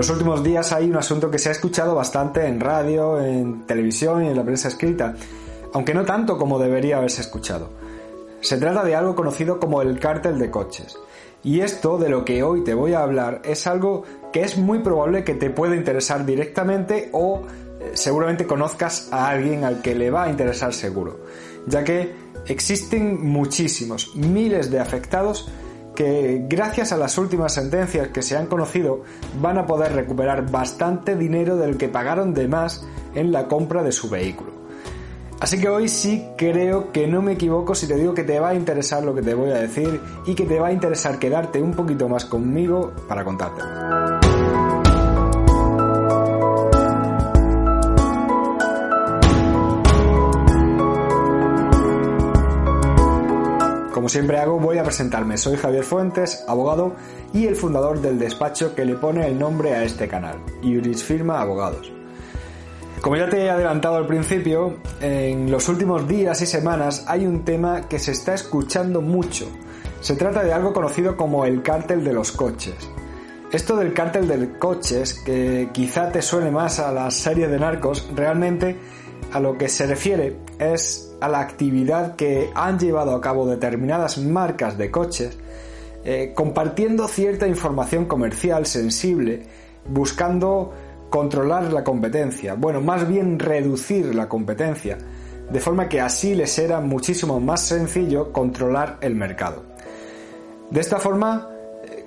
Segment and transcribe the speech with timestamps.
[0.00, 4.24] Los últimos días hay un asunto que se ha escuchado bastante en radio, en televisión
[4.24, 5.14] y en la prensa escrita,
[5.74, 7.68] aunque no tanto como debería haberse escuchado.
[8.40, 10.96] Se trata de algo conocido como el cártel de coches.
[11.44, 14.78] Y esto de lo que hoy te voy a hablar es algo que es muy
[14.78, 17.42] probable que te pueda interesar directamente o
[17.78, 21.26] eh, seguramente conozcas a alguien al que le va a interesar seguro,
[21.66, 22.14] ya que
[22.46, 25.50] existen muchísimos, miles de afectados
[26.00, 29.02] que gracias a las últimas sentencias que se han conocido
[29.38, 33.92] van a poder recuperar bastante dinero del que pagaron de más en la compra de
[33.92, 34.50] su vehículo.
[35.40, 38.48] Así que hoy sí creo que no me equivoco si te digo que te va
[38.48, 41.60] a interesar lo que te voy a decir y que te va a interesar quedarte
[41.60, 44.29] un poquito más conmigo para contarte.
[54.00, 55.36] Como siempre hago, voy a presentarme.
[55.36, 56.94] Soy Javier Fuentes, abogado
[57.34, 61.38] y el fundador del despacho que le pone el nombre a este canal, Iuris Firma
[61.38, 61.92] Abogados.
[63.02, 67.44] Como ya te he adelantado al principio, en los últimos días y semanas hay un
[67.44, 69.46] tema que se está escuchando mucho.
[70.00, 72.76] Se trata de algo conocido como el cártel de los coches.
[73.52, 78.08] Esto del cártel de coches, que quizá te suene más a la serie de narcos,
[78.16, 78.78] realmente
[79.32, 84.18] a lo que se refiere es a la actividad que han llevado a cabo determinadas
[84.18, 85.36] marcas de coches,
[86.04, 89.42] eh, compartiendo cierta información comercial sensible,
[89.88, 90.72] buscando
[91.10, 94.96] controlar la competencia, bueno, más bien reducir la competencia,
[95.50, 99.64] de forma que así les era muchísimo más sencillo controlar el mercado.
[100.70, 101.50] De esta forma,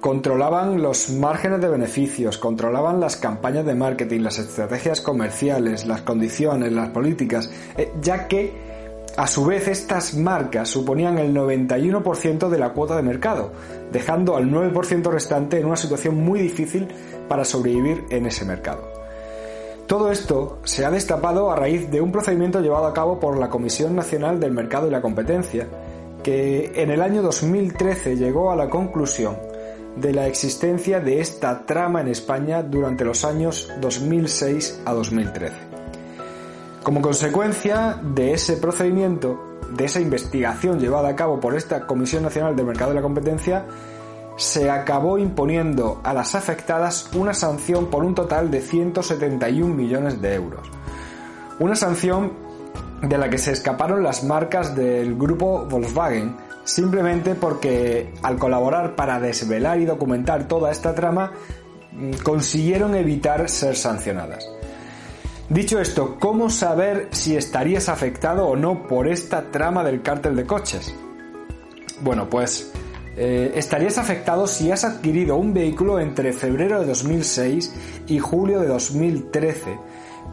[0.00, 6.72] controlaban los márgenes de beneficios, controlaban las campañas de marketing, las estrategias comerciales, las condiciones,
[6.72, 8.70] las políticas, eh, ya que
[9.16, 13.52] a su vez estas marcas suponían el 91% de la cuota de mercado,
[13.92, 16.88] dejando al 9% restante en una situación muy difícil
[17.28, 18.88] para sobrevivir en ese mercado.
[19.86, 23.50] Todo esto se ha destapado a raíz de un procedimiento llevado a cabo por la
[23.50, 25.66] Comisión Nacional del Mercado y la Competencia,
[26.22, 29.49] que en el año 2013 llegó a la conclusión
[29.96, 35.56] de la existencia de esta trama en España durante los años 2006 a 2013.
[36.82, 42.56] Como consecuencia de ese procedimiento, de esa investigación llevada a cabo por esta Comisión Nacional
[42.56, 43.66] del Mercado y la Competencia,
[44.36, 50.34] se acabó imponiendo a las afectadas una sanción por un total de 171 millones de
[50.34, 50.66] euros.
[51.58, 52.32] Una sanción
[53.02, 56.36] de la que se escaparon las marcas del grupo Volkswagen,
[56.70, 61.32] simplemente porque al colaborar para desvelar y documentar toda esta trama,
[61.92, 64.48] mm, consiguieron evitar ser sancionadas.
[65.48, 70.46] Dicho esto, ¿cómo saber si estarías afectado o no por esta trama del cártel de
[70.46, 70.94] coches?
[72.02, 72.70] Bueno, pues
[73.16, 77.74] eh, estarías afectado si has adquirido un vehículo entre febrero de 2006
[78.06, 79.76] y julio de 2013,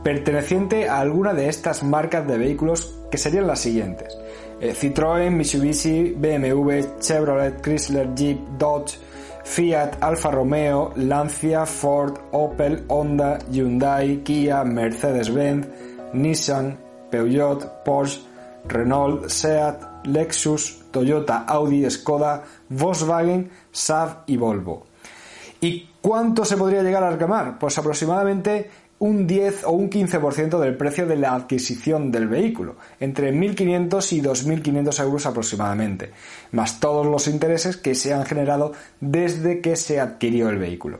[0.03, 4.17] perteneciente a alguna de estas marcas de vehículos que serían las siguientes.
[4.59, 8.97] Eh, Citroën, Mitsubishi, BMW, Chevrolet, Chrysler, Jeep, Dodge,
[9.43, 15.67] Fiat, Alfa Romeo, Lancia, Ford, Opel, Honda, Hyundai, Kia, Mercedes-Benz,
[16.13, 16.77] Nissan,
[17.09, 18.21] Peugeot, Porsche,
[18.65, 24.87] Renault, Seat, Lexus, Toyota, Audi, Skoda, Volkswagen, Saab y Volvo.
[25.61, 27.57] ¿Y cuánto se podría llegar a reclamar?
[27.57, 33.31] Pues aproximadamente un 10 o un 15% del precio de la adquisición del vehículo, entre
[33.31, 36.11] 1.500 y 2.500 euros aproximadamente,
[36.51, 40.99] más todos los intereses que se han generado desde que se adquirió el vehículo.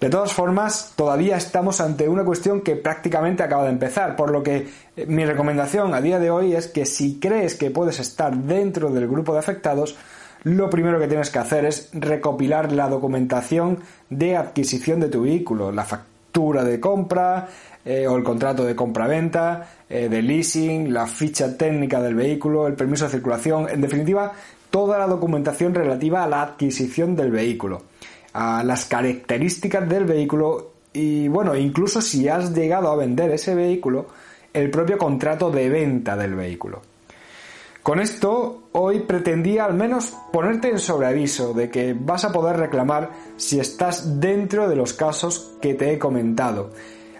[0.00, 4.42] De todas formas, todavía estamos ante una cuestión que prácticamente acaba de empezar, por lo
[4.42, 8.36] que eh, mi recomendación a día de hoy es que si crees que puedes estar
[8.36, 9.96] dentro del grupo de afectados,
[10.42, 13.80] lo primero que tienes que hacer es recopilar la documentación
[14.10, 17.48] de adquisición de tu vehículo, la factura de compra
[17.84, 22.74] eh, o el contrato de compra-venta, eh, de leasing, la ficha técnica del vehículo, el
[22.74, 24.32] permiso de circulación, en definitiva,
[24.70, 27.82] toda la documentación relativa a la adquisición del vehículo,
[28.34, 34.06] a las características del vehículo y bueno, incluso si has llegado a vender ese vehículo,
[34.52, 36.82] el propio contrato de venta del vehículo.
[37.86, 43.10] Con esto, hoy pretendía al menos ponerte en sobreaviso de que vas a poder reclamar
[43.36, 46.72] si estás dentro de los casos que te he comentado.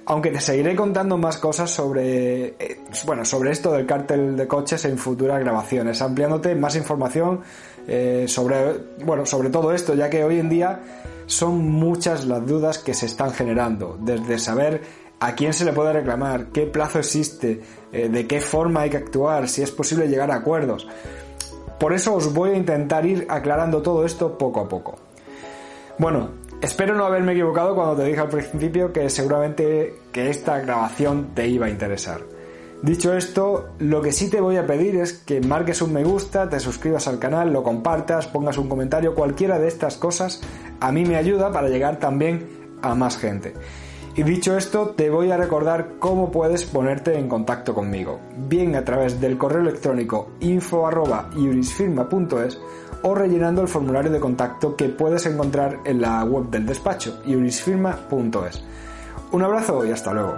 [0.06, 4.84] Aunque te seguiré contando más cosas sobre, eh, bueno, sobre esto del cártel de coches
[4.86, 7.42] en futuras grabaciones, ampliándote más información
[7.86, 8.72] eh, sobre,
[9.04, 10.80] bueno, sobre todo esto, ya que hoy en día
[11.26, 14.82] son muchas las dudas que se están generando, desde saber
[15.20, 18.98] a quién se le puede reclamar, qué plazo existe, eh, de qué forma hay que
[18.98, 20.86] actuar, si es posible llegar a acuerdos.
[21.78, 24.96] Por eso os voy a intentar ir aclarando todo esto poco a poco.
[25.98, 26.30] Bueno,
[26.60, 31.48] espero no haberme equivocado cuando te dije al principio que seguramente que esta grabación te
[31.48, 32.20] iba a interesar.
[32.82, 36.48] Dicho esto, lo que sí te voy a pedir es que marques un me gusta,
[36.48, 40.42] te suscribas al canal, lo compartas, pongas un comentario, cualquiera de estas cosas
[40.78, 42.46] a mí me ayuda para llegar también
[42.82, 43.54] a más gente.
[44.16, 48.18] Y dicho esto, te voy a recordar cómo puedes ponerte en contacto conmigo,
[48.48, 52.58] bien a través del correo electrónico info@iurisfirma.es
[53.02, 58.64] o rellenando el formulario de contacto que puedes encontrar en la web del despacho iurisfirma.es.
[59.32, 60.36] Un abrazo y hasta luego.